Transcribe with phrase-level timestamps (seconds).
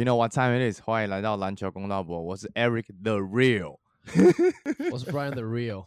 [0.00, 0.80] You know what time it is？
[0.80, 3.76] 欢迎来到篮球公道博，我是 Eric the Real。
[4.90, 5.84] 我是 Brian the Real。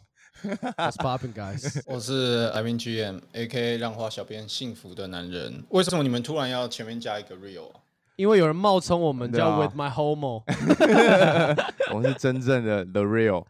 [0.76, 1.82] What's popping, guys？
[1.84, 5.64] 我是 Ivan GM，A.K.A 让花小编幸福的男人。
[5.70, 7.72] 为什么你们突然要前面加一个 Real？
[8.14, 10.44] 因为有人冒充我们叫啊 With My Homo。
[11.92, 13.46] 我是真正的 The Real。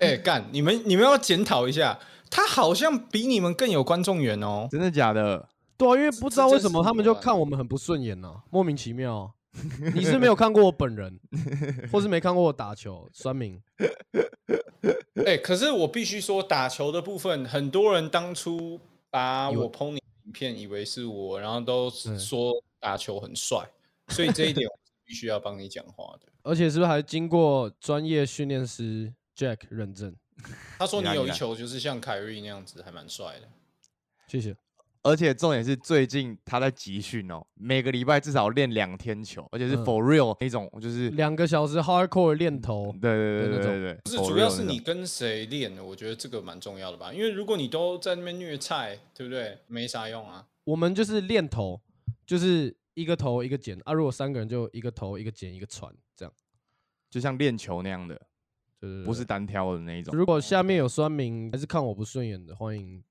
[0.00, 0.46] 哎、干！
[0.50, 1.96] 你们你们要检讨一下，
[2.28, 4.66] 他好像比你们更有观众缘哦。
[4.68, 5.48] 真的假的？
[5.78, 9.30] 对啊，因为不知道为什么他们就看我们很不顺眼呢、莫名其妙啊。
[9.94, 11.18] 你是没有看过我本人，
[11.90, 13.60] 或是没看过我打球，酸明。
[15.26, 18.78] 哎、可是我必须说，打球的部分，很多人当初
[19.10, 23.68] 把我 PO 你影片以为是我，然后都嗯说打球很帅，
[24.08, 26.28] 所以这一点我是必须要帮你讲话的。
[26.42, 30.14] 而且是不是还经过专业训练师 Jack 认证？
[30.78, 33.48] 他说你有一球就是像凯瑞那样子，还蛮帅的。
[34.28, 34.54] 谢谢。
[35.02, 47.12] 而且重点是最近他在集训哦，每个礼拜至少练两天球，而且是嗯 for real 那种，就是两个小时 hardcore 练头，对对对对对对，不是，主要是你跟谁练的，我觉得这个蛮重要的吧。
[47.12, 49.58] 因为如果你都在那边虐菜，对不对？
[49.66, 50.46] 没啥用啊。
[50.64, 51.80] 我们就是练头，
[52.26, 53.92] 就是一个头一个剪啊。
[53.92, 56.34] 如果三个人就一个头一个剪一个传，这样。
[57.10, 58.14] 就像练球那样的，
[58.78, 60.14] 对对对不是单挑的那一种。
[60.14, 63.02] 如果下面有酸民还是看我不顺眼的，欢迎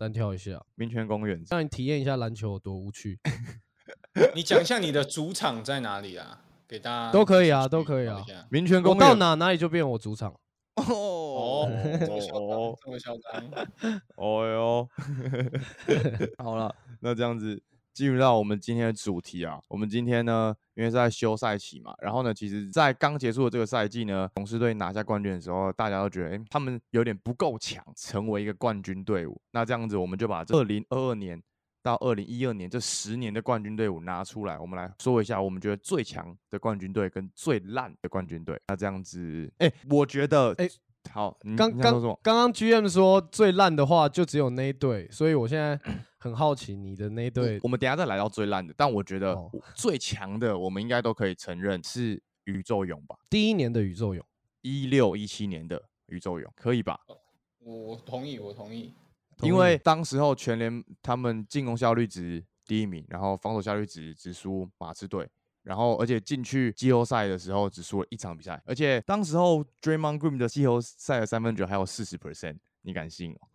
[0.00, 3.18] 单挑一下，民权公园让你体验一下篮球有多无趣。
[4.34, 6.40] 你讲一下你的主场在哪里啊？
[6.66, 10.34] 给大家都可以啊都可以啊民权我到公园哪哪里就变我主场。
[10.76, 11.68] 哦，
[12.00, 14.00] 这么嚣哦张，这么嚣张。
[14.16, 14.88] 哦哟，
[16.42, 17.62] 好了，那这样子
[18.00, 19.60] 进入到我们今天的主题啊。
[19.68, 29.38] 我们今天呢，因为是在休赛期嘛，然后呢，其实，在刚结束的这个赛季呢，勇士队拿下冠军的时候，大家都觉得，哎、他们有点不够强，成为一个冠军队伍。
[29.50, 31.38] 那这样子，我们就把这二零二二年
[31.82, 38.58] 到二零一二年这十年的冠军队伍拿出来，我们来说一下，我们觉得最强的冠军队跟最烂的冠军队。
[38.68, 40.70] 那这样子，哎、我觉得，哎、哎
[41.10, 42.18] 好，你刚刚说？
[42.22, 45.80] 刚刚 GM 说最烂的话就只有那一队，所以我现在
[46.20, 49.36] 很好奇你的那一队我们等下再来到最烂的，但我觉得
[49.74, 54.24] 最强的，我们应该都可以承认是宇宙勇吧，第一年的宇宙勇。
[54.62, 57.00] 一六一七年的宇宙勇，可以吧？
[57.60, 58.92] 我我同意，我同意。
[59.40, 65.26] 因为当时候全联他们进攻效率值第一名，然后防守效率值只输马刺队。
[65.62, 73.48] 然后，而且进去季后赛的时候只输了一场比赛，而且当时候 Draymond Green 的季后赛的三分球还有四十 percent，你敢信哦？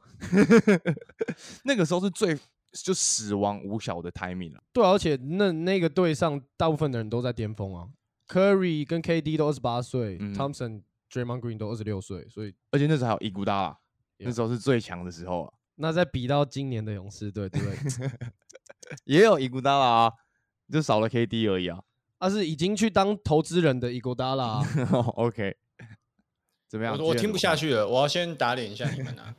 [1.66, 2.38] 那个时候是最
[2.84, 4.64] 就死亡无效的 timing 了。
[4.74, 7.88] 对啊，而且那那个队上大部分的人都在巅峰啊
[8.28, 10.82] ，Curry 跟 KD 都二十八岁嗯，Thompson、
[11.12, 13.78] Draymond Green 都二十六岁，所以而且那时候还有伊古达拉，
[14.18, 17.68] 那时候是最强的时候啊，那再比到今年的勇士队，对不
[18.00, 18.10] 对？
[19.06, 20.12] 也有伊古达拉啊，
[20.72, 21.80] 就少了 KD 而已啊。
[22.20, 24.64] 他是已经去当投资人的伊古达拉，
[25.16, 25.56] OK，
[26.68, 26.98] 怎么样？
[26.98, 27.68] 我我听不下去。
[27.70, 29.36] 去了，我要先打脸一下你们啊。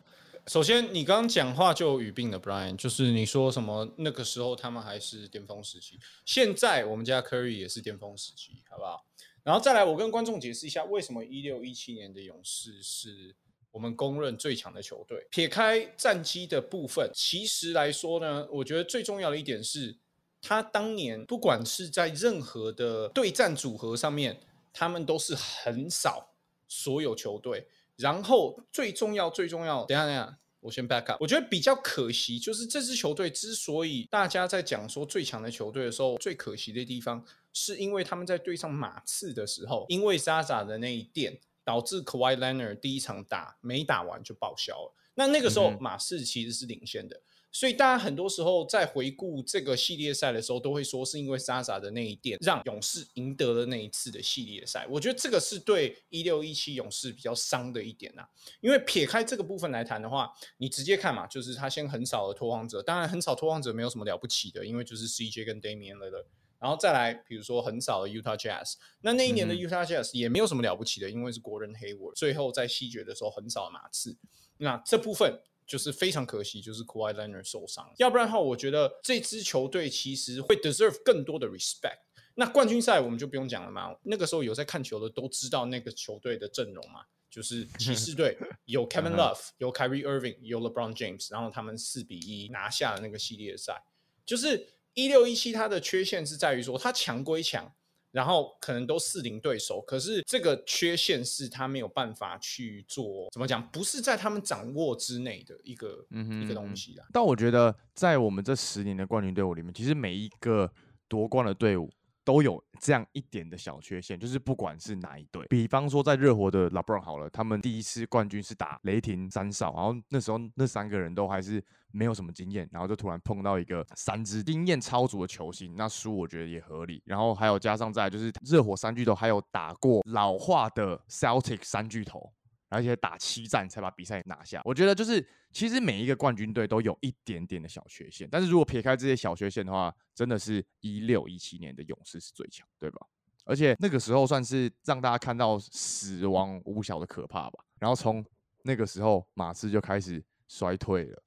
[0.49, 9.05] 首先，你刚刚讲话就有语病的，Brian，就是你说什么那个时候他们还是巅峰时期，现在我们家 Curry 也是巅峰时期，好不好？
[9.43, 13.35] 然后再来，我跟观众解释一下，为什么一六一七年的勇士是
[13.73, 15.27] 我们公认最强的球队。
[15.31, 19.97] 撇开战绩的部分，其实来说呢，我觉得最重要的一点是，
[20.41, 24.41] 他当年不管是在任何的对战组合上面，
[24.73, 26.35] 他们都是横扫
[26.69, 27.67] 所有球队。
[27.97, 31.17] 然后最重要、最重要，等一下等一下，我先 back up。
[31.21, 44.95] 我觉得比较可惜，就是这支球队之所以大家在讲说最强的球队的时候，最可惜的地方，是因为他们在对上马刺的时候，因为 Zaza 的那一垫，导致 Kawhi Leonard 第一场打没打完就报销了。
[45.15, 47.19] 那那个时候马刺其实是领先的，
[47.59, 54.87] 所以大家很多时候在回顾这个系列赛的时候，都会说是因为 Zaza 的那一点让勇士赢得了那一次的系列赛。
[54.91, 58.29] 我觉得这个是对一六一七勇士比较伤的一点呐、
[58.61, 66.27] 因为撇开这个部分来谈的话，你直接看嘛，就是他先横扫了拓荒者，当然横扫拓荒者没有什么了不起的，因为就是 CJ 跟 Damian Lillard。
[66.59, 74.15] 然后再来，比如说横扫了 Utah Jazz，那那一年的嗯 Utah Jazz 也没有什么了不起的，因为是国人 Hayward，最后在西决的时候横扫马刺。
[74.59, 81.99] 那这部分就是非常可惜，就是 Kawhi Leonard 受伤，要不然的话，我觉得这支球队其实会 deserve 更多的 respect。
[82.35, 88.37] 那冠军赛我们就不用讲了嘛，那个时候有在看球的都知道那个球队的阵容嘛，就是骑士队
[88.67, 93.83] 有 Kevin Love，有 Kyrie Irving，有 LeBron James，然后他们四比一拿下了那个系列赛。
[94.25, 97.73] 就是一六一七，它的缺陷是在于说，它强归强，
[98.17, 103.63] 然后可能都四零对手，可是这个缺陷是他没有办法去做，怎么讲？
[103.71, 107.05] 不是在他们掌握之内的一个、嗯一个东西啦。
[107.13, 110.73] 但我觉得，在我们这十年的冠军队伍里面，其实每一个
[111.09, 111.93] 夺冠的队伍
[112.27, 121.63] 都有这样一点的小缺陷，就是不管是哪一队，比方说在热火的 LeBron 好了，他们第一次冠军是打雷霆三少，然后那时候那三个人都还是
[121.93, 127.01] 没有什么经验，然后就突然碰到一个三支经验超足的球星，那输我觉得也合理。
[127.07, 132.33] 然后还有加上在就是热火三巨头还有打过老化的 Celtic 三巨头。
[132.77, 143.07] 而且打七战才把比赛拿下，我觉得就是其实每一个冠军队都有一点点的小缺陷，但是如果撇开这些小缺陷的话，真的是一六一七年的勇士是最强，对吧？
[143.47, 147.65] 而且那个时候算是让大家看到死亡五小的可怕吧。
[147.79, 148.23] 然后从
[148.65, 151.23] 那个时候马刺就开始衰退了。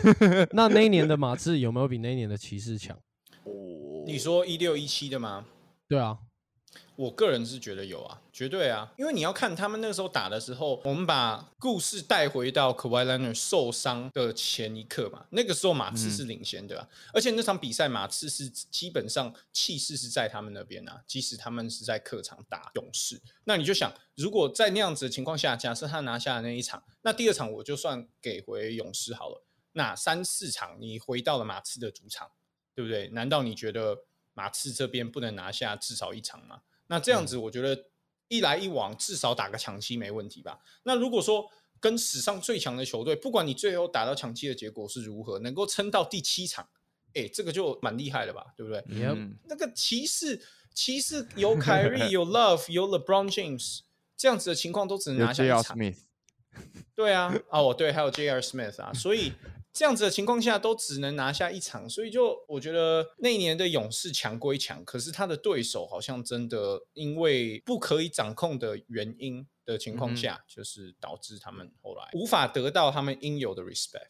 [0.52, 2.96] 那那一年的马刺有没有比那一年的骑士强？
[3.44, 5.44] 哦，你说一六一七的吗？
[5.86, 6.16] 对啊。
[6.96, 32.30] 我个人是觉得有啊，绝对啊，因为你要看他们那个时候打的时候，我们把故事带回到 k a w a i l e n a r 受伤的前一刻嘛，那个时候马刺是领先的啊，而且那场比赛马刺是基本上气势是在他们那边啊，即使他们是在客场打勇士，那你就想，如果在那样子的情况下，假设他拿下了那一场，那第二场我就算给回勇士好了，那三四场你回到了马刺的主场，
[32.74, 33.08] 对不对？
[33.08, 33.98] 难道你觉得
[34.36, 36.60] 马刺这边不能拿下至少一场嘛？
[36.88, 37.86] 那这样子，我觉得
[38.28, 40.60] 一来一往，至少打个抢七没问题吧？
[40.82, 41.50] 那如果说
[41.80, 46.68] 跟史上最强的球队，不管你最后打到抢七的结果是如何，能够撑到第七场，
[47.14, 48.44] 哎，这个就蛮厉害了吧？
[48.54, 48.84] 对不对？
[49.44, 50.38] 那个骑士，
[50.74, 53.80] 骑士有 凯瑞，有 Love，有 LeBron James，
[54.18, 55.78] 这样子的情况都只能拿下一场。
[56.94, 58.40] 对啊，哦，对，还有 J.R.
[58.42, 59.32] Smith 啊，所以。
[59.76, 74.08] 这样子的情况下，都只能拿下一场，所以就我觉得那一年的勇士强归强，可是他的对手好像真的因为不可以掌控的原因的情况下，就是导致他们后来无法得到他们应有的 respect。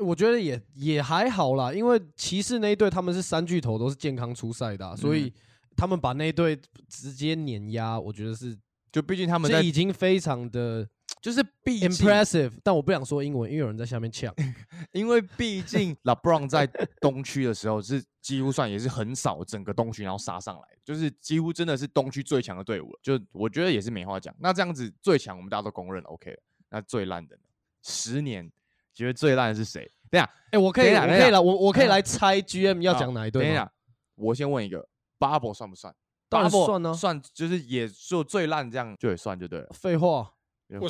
[0.00, 5.32] 我觉得也也还好啦，因为骑士那一队他们是三巨头都是健康出赛的，所以
[5.76, 6.58] 他们把那一队
[6.88, 8.58] 直接碾压，我觉得是
[8.90, 10.88] 就毕竟他们在已经非常的。
[11.20, 11.44] 就是
[11.78, 14.34] 毕 impressive，但我不想说英文，因为有人在下面呛。
[14.92, 16.66] 因为毕竟 LeBron 在
[17.00, 22.98] 东区的时候是几乎算也是很少整个东区然后杀上来，就是几乎真的是东区最强的队伍了。
[23.02, 24.34] 就我觉得也是没话讲。
[24.38, 26.38] 那这样子最强我们大家都公认 OK 了。
[26.70, 27.42] 那最烂的呢？
[27.82, 28.50] 十年
[28.92, 29.90] 觉得最烂的是谁？
[30.10, 33.42] 等下，哎，我可以，我可以来，我我可以来猜 GM 要讲哪一队。
[33.42, 33.70] 等一下，
[34.16, 34.88] 我先问一个
[35.18, 35.94] ，Bubble 算不算？
[36.28, 39.68] 当然算呢，算就是也就最烂这样就也算就对了。
[39.72, 40.32] 废话。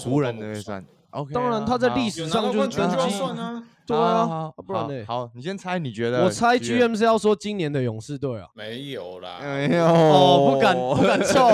[0.02, 5.04] 湖人的算，OK，当然他在历史上就是全就算啊，对啊，不然呢？
[5.06, 6.24] 好，你先猜，你觉得？
[6.24, 8.46] 我猜 GM 是要说今年的勇士队啊？
[8.54, 11.48] 没有啦，没有，哦，不敢不敢凑，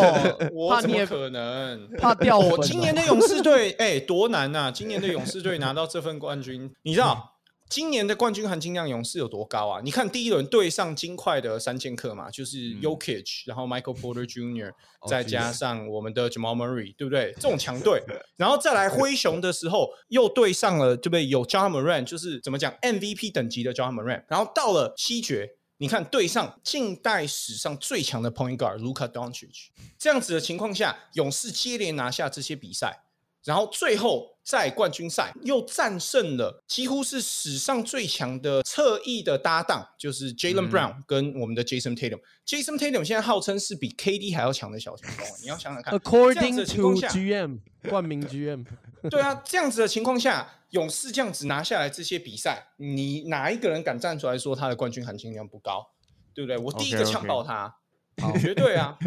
[0.69, 4.71] 怕你也可能怕掉我今年的勇士队，哎，多难呐！
[4.71, 7.36] 今年的勇士队拿到这份冠军，你知道？
[7.69, 9.81] 今年的冠军含金量勇士有多高啊？
[9.83, 14.73] 你看第一轮对上金块的三剑客嘛，就是 Yokich，然后 Michael Porter Jr.
[15.09, 17.33] 再加上我们的 Jamal Murray，对不对？
[17.35, 18.03] 这种强队，
[18.37, 21.27] 然后再来灰熊的时候又对上了，对不对？
[21.27, 29.69] 有 John Moran，就是怎么讲 MVP 等级的 John Moran，然后到了西决，你看对上近代史上最强的 Point Guard Luka Doncic，
[29.99, 33.06] 这样子的情况下，勇士接连拿下这些比赛。
[33.47, 42.21] 然后最后在冠军赛又战胜了几乎是史上最强的侧翼的搭档，就是 Jalen Brown 跟我们的 Jason Tatum。
[42.45, 45.99] Jason Tatum 现在号称是比 KD 还要强的小前锋， 你要想想看。
[45.99, 48.67] According to GM 冠名 GM，
[49.09, 55.87] 对啊，这样子的情况下，勇士这样子拿下来这些比赛，你哪一个人敢站出来说他的冠军含金量不高？
[56.35, 56.59] 对不对？
[56.59, 57.75] 我第一个呛爆他，
[58.41, 58.99] 绝对啊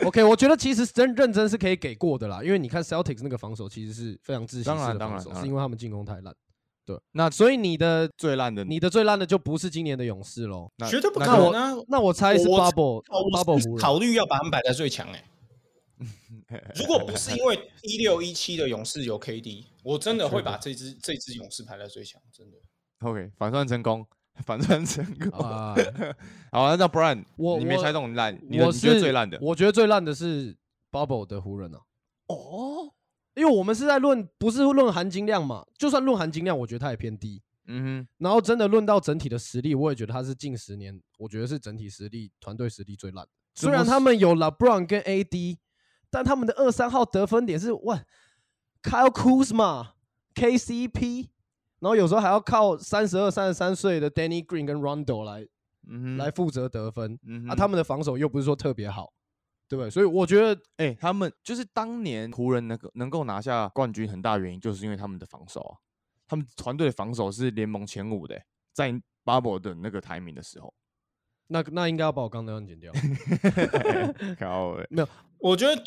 [0.06, 6.34] OK，我觉得其实真认真是可以给过的啦，因为你看 Celtics 那个防守其实是非常自信式的防守，是因为他们进攻太烂。
[6.86, 10.72] 对，那所以你的最烂的，你的最烂的就不是今年的勇士喽？
[10.88, 11.74] 绝对不可能啊！
[11.88, 15.24] 那我猜是 Bubble，Bubble 考虑要把他们摆在最强哎。
[16.76, 22.56] 如果不是因为一六一七的勇士有 KD，我真的会把这支 这支勇士排在最强，真的。
[23.00, 24.06] OK，反算成功。
[24.44, 25.74] 反正成功啊！
[26.52, 29.38] 好，那叫 Brian，我你没猜中烂，我是最烂的。
[29.40, 30.56] 我觉得最烂的是
[30.90, 31.78] Bubble 的湖人啊。
[32.28, 32.92] 哦，
[33.34, 35.64] 因为我们是在论，不是论含金量嘛。
[35.76, 37.42] 就算论含金量，我觉得他也偏低。
[37.66, 38.08] 嗯哼。
[38.18, 43.26] 然后真的论到整体的实力，我也觉得他是近十年，我觉得是整体实力、团队实力最烂。
[43.54, 45.58] 虽然他们有 LeBron 跟 AD，
[46.10, 48.02] 但他们的二三号得分点是哇
[48.82, 49.88] ，Kyle Kuzma、
[50.34, 51.28] KCP。
[51.80, 55.46] 然后有时候还要靠三十二、三十三岁的 Danny Green 跟 Rondo 来，
[56.16, 57.18] 来负责得分。
[57.48, 59.12] 啊，他们的防守又不是说特别好，
[59.68, 59.90] 对不对？
[59.90, 65.76] 所以我觉得，哎，他们就是当年湖人能够能够拿下冠军，很大原因就是因为他们的防守啊。
[66.26, 68.38] 他们团队的防守是联盟前五的，
[68.74, 68.92] 在
[69.24, 70.74] Bubble 的那个排名的时候。
[71.46, 72.92] 那那应该要把我刚那段剪掉。
[74.90, 75.08] 没有，
[75.38, 75.82] 我觉得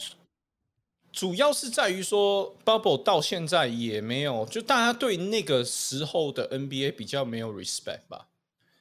[1.11, 8.27] 主要是在于说，Bubble 到现在也没有，就大家对那个时候的 NBA 比较没有 respect 吧。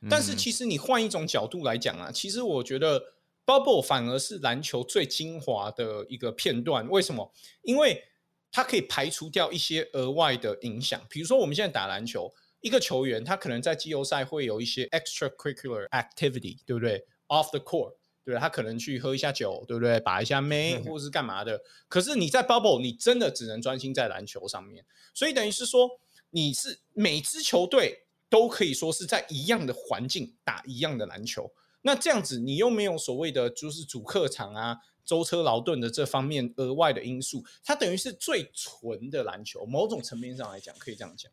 [0.09, 3.03] 但是其实你换一种角度来讲啊，其实我觉得
[3.45, 6.89] Bubble 反而是篮球最精华的一个片段。
[6.89, 7.33] 为什么？
[7.63, 8.03] 因为
[8.51, 12.33] 它可以排除掉一些额外的影响，比如说我们现在打篮球。
[12.63, 17.95] 一个球员，他可能在季后赛会有一些 extracurricular activity，对不对？Off the court，
[18.31, 19.99] 对他可能去喝一下酒，对不对？
[20.01, 21.61] 把一下妹， 或者是干嘛的。
[21.89, 24.85] 可是你在 bubble，你真的只能专心在篮球上面。
[25.13, 25.91] 所以等于是说，
[26.31, 31.51] 你是每支球队都可以说是在一样的环境打一样的篮球。
[31.83, 39.65] 那这样子，你又没有所谓的就是主客场啊、舟车劳顿的这方面额外的因素，它等于是最纯的篮球。
[39.67, 41.33] 某种层面上来讲，可以这样讲。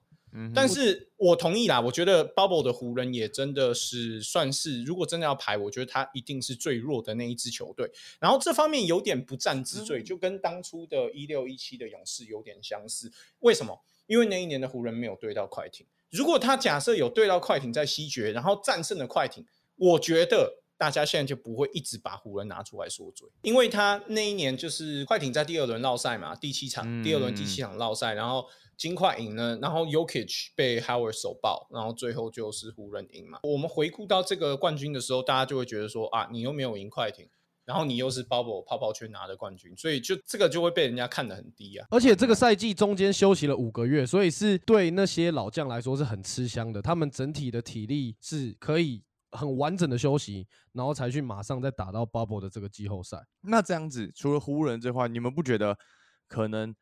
[0.54, 7.92] 但是我同意啦，我觉得 Bubble 的湖人也真的是算是，如果真的要排，我觉得他一定是最弱的那一支球队。
[8.20, 13.12] 然后这方面有点不战之罪，就跟当初的一六一七的勇士有点相似。
[13.40, 13.82] 为什么？
[14.06, 15.86] 因为那一年的湖人没有对到快艇。
[16.12, 28.48] 如果他假设有对到快艇在西决，然后战胜了快艇，我觉得大家现在就不会一直把湖人拿出来说嘴，因为他那一年就是快艇在第二轮绕赛嘛，第七场，第二轮第七场绕赛，然后。
[28.78, 33.40] 金块赢了，然后 Yokich 被 Howard 手爆，然后最后就是湖人赢嘛。
[33.42, 37.28] 我们回顾到这个冠军的时候，大家就会觉得说啊，你又没有赢快艇，
[37.66, 41.88] 然后你又是 Bubble 泡泡圈拿的冠军，所以就这个就会被人家看得很低啊。
[41.90, 46.80] 而且这个赛季中间休息了五个月，所以是对那些老将来说是很吃香的。
[46.80, 53.26] 他们整体的体力是可以很完整的休息，然后才去马上再打到 Bubble 的这个季后赛。
[53.42, 55.80] 那这样子，除了湖人这块，你们不觉得
[56.28, 56.76] 可能？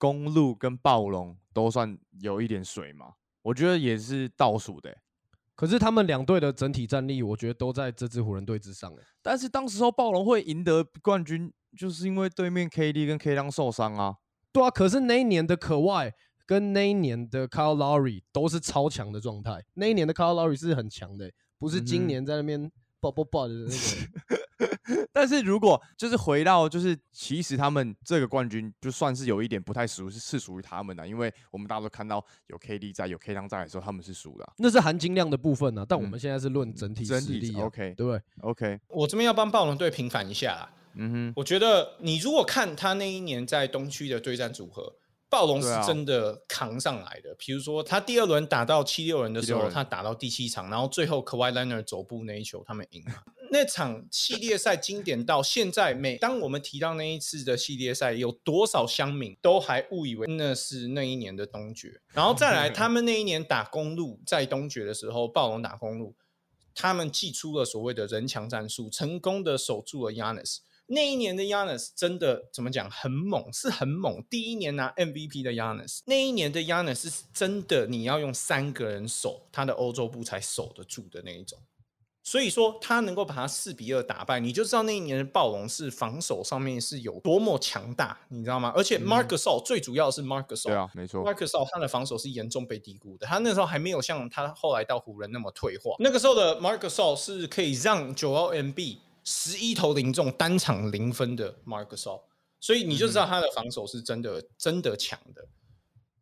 [0.00, 4.96] 公路跟暴龙都算有一点水嘛，我觉得也是倒数的。
[5.54, 8.90] 可是他们两队的整体战力，我觉得都在这支湖人队之上。
[8.92, 14.16] 哎，但是当时候暴龙会赢得冠军，就是因为对面 KD 跟 K 当受伤啊。
[14.52, 16.14] 对啊，可是那一年的可外
[16.46, 19.62] 跟那一年的 Kyle Lowry 都是超强的状态。
[19.74, 24.40] 那一年的 Kyle Lowry 是很强的，不是今年在那边爆爆爆的那个。
[25.12, 35.84] 但是如果就是回到，就是其实他们这个冠军就算是有一点不太熟，是是属于他们的，因为我们大家都看到有 KD 在，有 K 当在的时候，他们是输的，那是含金量的部分呢。
[35.88, 40.70] 但我们现在是论整体整体，OK，对不对？OK，我这边要帮暴龙队平反一下啦。
[40.94, 44.92] 嗯哼，我觉得你如果看他那一年在东区的对战组合。
[45.30, 53.12] 暴龙是真的扛上来的，比如说他第二轮打到七六人的时候，他打到第七场，然后最后 Kawhi Leonard 走步那一球，他们赢了。
[53.52, 62.00] 那场系列赛经典到现在，每当我们提到那一次的系列赛，有多少乡民都还误以为那是那一年的东决。
[62.12, 66.16] 然后再来，他们那一年打公路，在东决的时候，暴龙打公路，
[66.74, 70.58] 他们祭出了所谓的人墙战术，成功的守住了 Yanis。
[70.92, 74.20] 那一年的 Yanis 真的怎么讲很猛，是很猛。
[74.28, 81.56] 第一年拿 MVP 的 Yanis，那一年的 Yanis 是真的，你要用三个人守他的欧洲步才守得住的那一种。
[82.24, 88.72] 所以说他能够把他四比二打败，你就知道那一年的暴龙是防守上面是有多么强大，你知道吗？
[88.76, 93.28] 而且 Marcus 最主要的是 Marcus，对啊，没错，Marcus 他的防守是严重被低估的。
[93.28, 95.94] 他那时候还没有像他后来到湖人那么退化。
[96.00, 98.98] 那个时候的 Marcus 是可以让九 L M B。
[99.24, 102.20] 十一投零中，单场零分的 Marcus，
[102.60, 105.46] 所以你就知道他的防守是真的真的强的。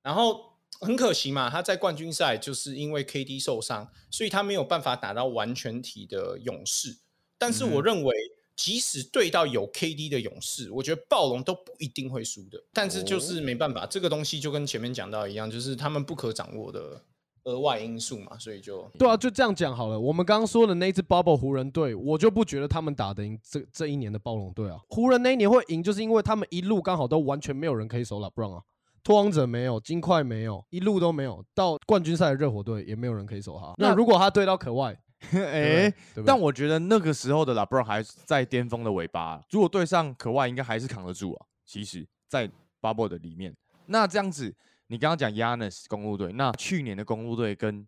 [0.03, 6.97] 然后很可惜嘛，他在冠军赛就是因为 KD 受伤，所以他没有办法打到完全体的勇士。
[7.37, 8.15] 但是我认为，
[8.57, 12.63] 即使对到有 KD 的勇士，我觉得暴龙都不一定会输的。
[12.73, 17.05] 但是就是没办法，这个东西就跟前面讲到一样，就是他们不可掌握的。
[17.49, 19.99] 额外因素嘛，所以就对啊，就这样讲好了。
[19.99, 24.79] 我们刚刚说的那支 Bubble 湖人队，我就不觉得他们打得赢这这一年的暴龙队啊。
[24.91, 28.61] 湖人那一年会赢，就是因为他们一路刚好都完全没有人可以守了，不然啊，
[29.03, 31.43] 拓荒者没有，金块没有，一路都没有。
[31.55, 33.73] 到冠军赛的热火队也没有人可以守他。
[33.79, 34.95] 那如果他对到可外，
[35.33, 35.93] 哎，
[36.27, 41.47] 但我觉得那个时候的 LeBron 还在巅峰的尾巴，如果对上可外，应该还是扛得住啊。
[41.65, 42.49] 其实，在
[42.81, 44.55] Bubble 的里面，那这样子。
[44.91, 47.87] 你刚刚讲 Yanis 公路队，那去年的公路队跟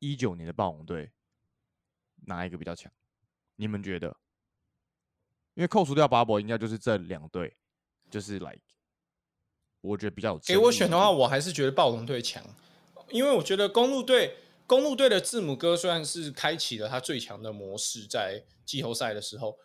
[0.00, 1.10] 一九年的暴龙队
[2.26, 2.92] 哪一个比较强？
[3.56, 4.14] 你们觉得？
[5.54, 7.56] 因为扣除掉巴博，应该就是这两队，
[8.10, 8.60] 就是 like，
[9.80, 10.38] 我觉得比较有。
[10.40, 12.44] 给我选的话，我还是觉得暴龙队强，
[13.08, 19.58] 因为我觉得公路队公路队的字母哥虽然是开启了他最强的模式在季后赛的时候，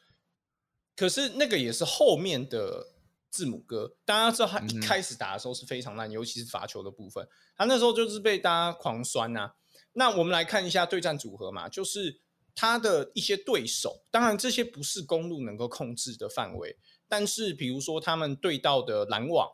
[0.95, 2.93] 可是那个也是后面的。
[3.29, 9.51] 字母哥，大家知道他一开始打的时候是非常烂，尤其是罚球的部分，他那时候就是被大家狂酸呐。
[9.93, 12.21] 那我们来看一下对战组合嘛，就是
[12.55, 19.49] 他的一些对手，当然这些不是公路能够控制的范围，但是比如说他们对到的篮网，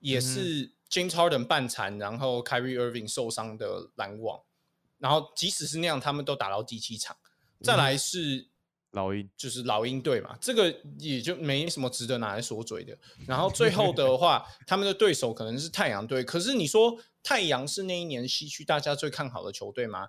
[0.00, 4.40] 也是 James Harden 半残，然后 Kyrie Irving 受伤的篮网，
[4.98, 7.16] 然后即使是那样，他们都打到第七场。
[7.62, 8.48] 再来是。
[8.92, 12.96] 老鹰就是老鹰队嘛，这个也就没什么值得拿来说嘴的。
[13.26, 16.24] 然后最后的话，他们的对手可能是太阳队。
[16.24, 20.08] 可是你说太阳是那一年西区大家最看好的球队吗？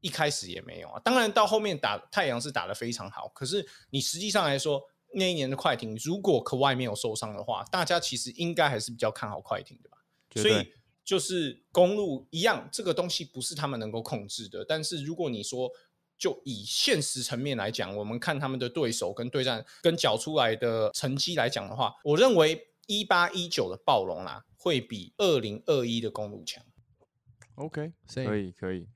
[0.00, 1.00] 一开始也没有啊。
[1.00, 3.28] 当然到后面打太阳是打的非常好。
[3.34, 4.80] 可是你实际上来说，
[5.14, 9.98] 那一年的快艇如果可外没有受伤的话，大家其实应该还是比较看好快艇的吧。
[10.40, 10.72] 所以
[11.04, 14.64] 就是公路一样，这个东西不是他们能够控制的。
[14.64, 15.68] 但是如果你说，
[16.22, 26.62] 就以现实层面来讲，我们看他们的对手跟对战跟缴出来的成绩来讲的话，我认为一八一九的暴龙啊，会比二零二一的公路强。
[27.56, 28.86] OK，可以可以，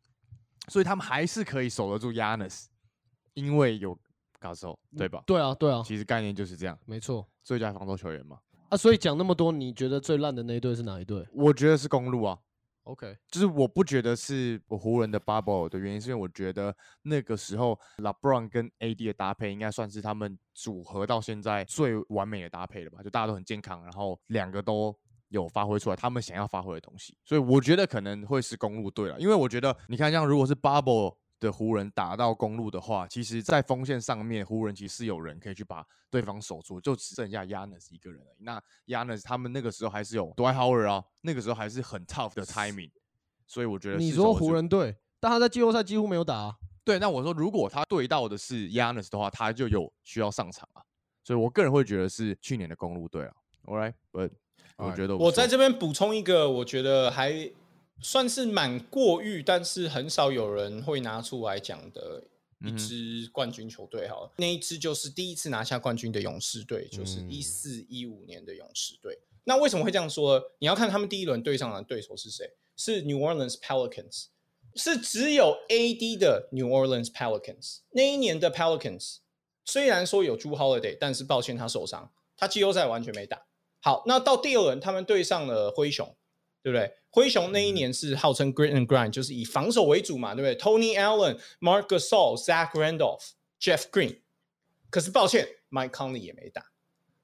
[0.69, 2.67] 所以他们还是可以守得住 Yanis，
[3.35, 3.99] 因为有
[4.41, 5.25] Gasol，对吧？
[5.27, 8.39] 对啊，对啊，其实概念就是这样，没错，最佳防守球员嘛。
[8.69, 11.27] 啊，所以讲那么多，你觉得最烂的那一队是哪一队？
[11.33, 12.39] 我觉得是公路啊。
[12.87, 23.03] OK，就是我不觉得是我湖人的 bubble 的原因，是因为我觉得那个时候 LeBron 跟 AD 的搭配应该算是他们组合到现在最完美的搭配了吧？
[23.03, 24.97] 就大家都很健康，然后两个都
[25.29, 29.19] 有发挥出来他们想要发挥的东西，所以我觉得可能会是公路队了。
[29.21, 31.17] 因为我觉得你看，像如果是 bubble。
[31.39, 38.35] 的湖人打到公路的话，其实，在锋线上面，湖人其实有人可以去把对方守住，就只剩下 Yanis 一个人了。
[38.39, 42.91] 那 Yanis 他们那个时候还是有 Dwight Howard 啊，那个时候还是很 tough 的 timing，
[43.47, 46.57] 所以我觉得你说湖人队，但他在季后赛几乎没有打。
[46.83, 50.81] 对，那我说如果他对到的是 Yanis 的话，他就有需要上场啊。
[51.23, 53.35] 所以我个人会觉得是去年的公路队啊。
[53.65, 54.31] All right，but
[54.77, 57.53] 我觉得我在这边补充一个，我觉得还。
[58.03, 62.23] 算是蛮过誉，但是很少有人会拿出来讲的
[62.65, 64.07] 一支冠军球队。
[64.07, 69.19] 哈，那一支就是第一次拿下冠军的勇士队，就是一四一五年的勇士队。
[69.45, 70.43] 那为什么会这样说？
[70.59, 72.51] 你要看他们第一轮对上的对手是谁？
[72.77, 74.27] 是 New Orleans Pelicans，
[74.75, 77.79] 是只有 AD 的 New Orleans Pelicans。
[77.91, 79.19] 那一年的 Pelicans
[79.65, 83.47] 虽然说有朱 Holiday，但是抱歉他受伤，他季后赛完全没打。
[83.81, 86.15] 好，那到第二轮他们对上了灰熊。
[86.67, 86.93] 对不对？
[87.11, 93.23] 灰熊那一年是号称 Grit and Grind，就是以防守为主嘛，对不对？Tony Allen、Mark Gasol、Zach Randolph、
[93.61, 94.19] Jeff Green，
[94.91, 96.67] 可是抱歉，Mike Conley 也没打，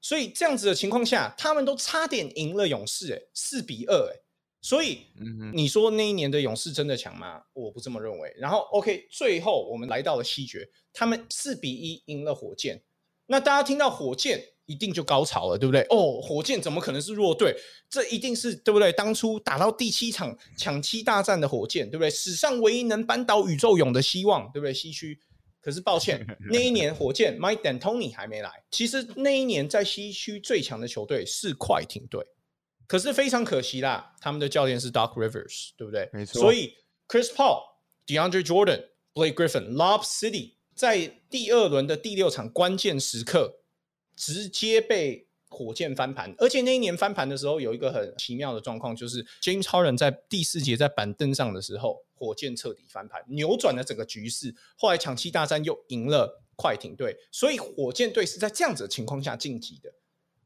[0.00, 4.22] 所以这样子的情况下，他们都差点赢了勇士，哎，四比二，哎，
[4.61, 5.09] 所以
[5.52, 7.42] 你说那一年的勇士真的强吗？
[7.52, 8.33] 我不这么认为。
[8.38, 12.81] 然后 OK，最后我们来到了西决，他们四比一赢了火箭。
[13.26, 14.51] 那大家听到火箭？
[14.72, 15.82] 一定就高潮了，对不对？
[15.90, 17.54] 哦，火箭怎么可能是弱队？
[17.90, 18.90] 这一定是对不对？
[18.92, 22.08] 当初打到第七场抢七大战的火箭，对不对？
[22.08, 24.72] 史上唯一能扳倒宇宙勇的希望，对不对？
[24.72, 25.20] 西区，
[25.61, 28.50] 可是抱歉， 那一年火箭 Mike D'Antoni 还没来。
[28.70, 32.24] 其实那一年在西区最强的球队是快艇队，
[32.87, 36.08] 可是非常可惜啦，他们的教练是 Doc Rivers，对不对？
[36.14, 36.40] 没错。
[36.40, 36.72] 所以
[37.08, 37.61] Chris Paul、
[38.06, 43.58] DeAndre Jordan、Blake Griffin、Lob City 在第二轮的第六场关键时刻。
[44.22, 54.54] 直接被火箭翻盘，而且那一年翻盘的时候有一个很奇妙的状况，就是 James 超人在第四节在板凳上的时候，火箭彻底翻盘，扭转了整个局势。
[54.76, 59.92] 后来抢七大战又赢了快艇队，所以火箭队是在这样子的情况下晋级的。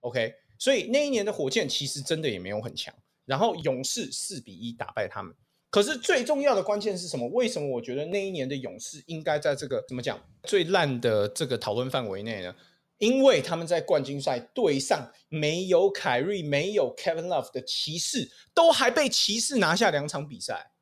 [0.00, 2.94] OK，所以那一年的火箭其实真的也没有很强。
[3.26, 5.34] 然后勇士四比一打败他们。
[5.68, 7.28] 可是最重要的关键是什么？
[7.28, 12.54] 为什么我觉得那一年的勇士应该在这个怎么讲最烂的这个讨论范围内呢？
[12.98, 20.72] 因为他们在冠军赛对上没有凯瑞、没有 Kevin Love 的骑士，都还被骑士拿下两场比赛，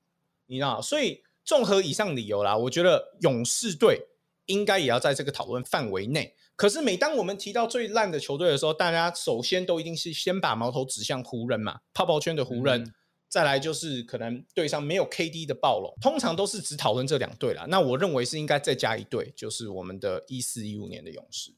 [0.47, 0.81] 你知道？
[0.81, 4.01] 所以综合以上理由啦，我觉得勇士队
[4.47, 6.35] 应该也要在这个讨论范围内。
[6.57, 12.95] 可是每当我们提到最烂的球队的时候，大家首先都一定是先把矛头指向湖人嘛，泡泡圈的湖人，
[13.29, 17.67] 再来就是可能对上没有 KD 的暴龙，通常都是只讨论这两队啦。
[17.69, 21.53] 那我认为是应该再加一队，就是我们的一四一五年的勇士。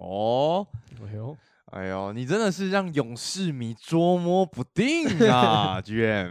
[0.00, 0.66] 哦，
[1.04, 1.36] 哎呦，
[1.72, 6.30] 哎呦，你真的是让勇士迷捉摸不定啊， 居然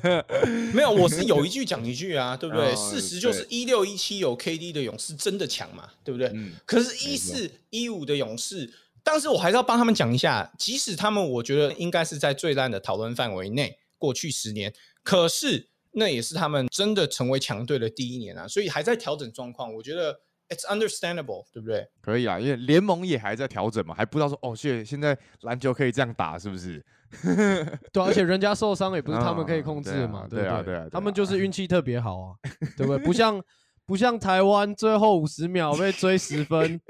[0.74, 2.74] 没有，我是有一句讲一句啊， 对不对？
[2.74, 6.34] 事实就是一六一七有 KD 的勇士真的强嘛，对不对？
[6.64, 8.72] 可是，一四一五的勇士，
[9.04, 20.20] 但是我还是要帮他们讲一下，即使他们我觉得应该是在最烂的讨论范围内，过去十年，可是那也是他们真的成为强队的第一年啊，所以还在调整状况，我觉得。
[20.48, 21.88] It's understandable，对不对？
[22.00, 26.84] 可以啊，因为联盟也还在调整嘛，还不知道说哦，现现在篮球可以这样打，是不是？
[27.92, 30.62] 对，而且人家受伤也不是 他们可以控制的嘛，对不对？
[30.64, 32.34] 对啊，他们就是运气特别好啊，
[32.76, 33.04] 对不对？
[33.04, 33.42] 不像
[33.86, 36.80] 不像台湾最后五十秒被追十分，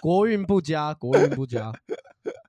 [0.00, 1.72] 国运不佳，国运不佳，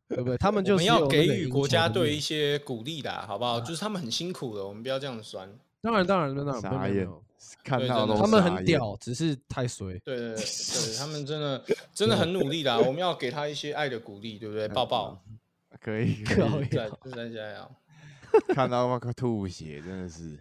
[0.08, 0.38] 对不对？
[0.38, 3.60] 他们就是要给予国家队一些鼓励的，好不好？
[3.62, 5.48] 就是他们很辛苦的，我们不要这样酸。
[5.82, 7.08] 当然，当然，当然，傻眼，
[7.64, 9.98] 看到他们很屌，只是太衰。
[10.00, 14.68] 对对对，他们真的 真的很努力的，我们要给他一些爱的鼓励，对不对？
[14.70, 15.24] 抱抱，
[15.80, 17.72] 可以， 可以，再再加油。
[18.50, 20.40] 看到那个吐血，真的是。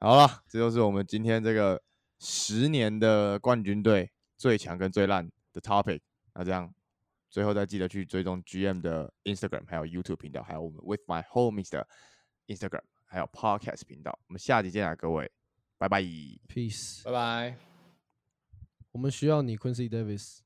[0.00, 1.80] 好了，这就是我们今天这个
[2.18, 6.00] 十年的冠军队最强跟最烂的 topic。
[6.34, 6.72] 那这样，
[7.30, 11.86] 最后再记得去追踪 GM 的 Instagram，还有 YouTube 频道，还有我们 With My Homies 的
[12.48, 12.80] Instagram。
[13.12, 15.30] 还有 Podcast 频道，我们下集见啊，各位，
[15.76, 17.58] 拜拜，Peace，拜拜，
[18.90, 20.38] 我们需要你，Quincy Davis。